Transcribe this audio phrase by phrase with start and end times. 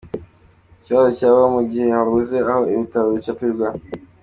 [0.79, 3.67] Ikibazo cyabaho mu gihe habuze aho ibitabo bicapirwa.